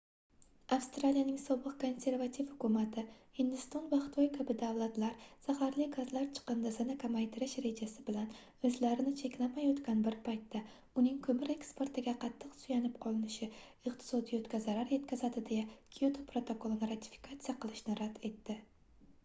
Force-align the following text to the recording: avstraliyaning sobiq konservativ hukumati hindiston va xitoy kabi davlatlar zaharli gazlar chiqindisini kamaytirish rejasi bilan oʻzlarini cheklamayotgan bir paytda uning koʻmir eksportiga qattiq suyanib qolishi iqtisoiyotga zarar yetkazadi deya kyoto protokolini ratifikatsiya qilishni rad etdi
avstraliyaning 0.75 1.35
sobiq 1.41 1.73
konservativ 1.81 2.47
hukumati 2.51 3.01
hindiston 3.39 3.83
va 3.89 3.97
xitoy 4.05 4.29
kabi 4.37 4.53
davlatlar 4.61 5.19
zaharli 5.47 5.85
gazlar 5.95 6.23
chiqindisini 6.37 6.95
kamaytirish 7.03 7.53
rejasi 7.65 8.05
bilan 8.07 8.31
oʻzlarini 8.69 9.13
cheklamayotgan 9.19 10.01
bir 10.07 10.17
paytda 10.29 10.63
uning 11.01 11.19
koʻmir 11.29 11.51
eksportiga 11.57 12.15
qattiq 12.25 12.55
suyanib 12.63 12.97
qolishi 13.05 13.51
iqtisoiyotga 13.91 14.63
zarar 14.65 14.95
yetkazadi 14.97 15.45
deya 15.51 15.69
kyoto 15.99 16.25
protokolini 16.33 16.89
ratifikatsiya 16.95 17.55
qilishni 17.67 17.99
rad 18.01 18.19
etdi 18.31 18.57